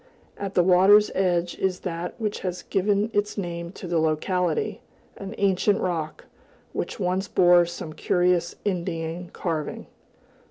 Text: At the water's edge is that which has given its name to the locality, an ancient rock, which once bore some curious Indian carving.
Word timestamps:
At 0.35 0.55
the 0.55 0.63
water's 0.63 1.11
edge 1.13 1.59
is 1.59 1.81
that 1.81 2.19
which 2.19 2.39
has 2.39 2.63
given 2.63 3.11
its 3.13 3.37
name 3.37 3.71
to 3.73 3.87
the 3.87 3.99
locality, 3.99 4.81
an 5.17 5.35
ancient 5.37 5.79
rock, 5.79 6.25
which 6.73 6.99
once 6.99 7.27
bore 7.27 7.67
some 7.67 7.93
curious 7.93 8.55
Indian 8.65 9.29
carving. 9.31 9.85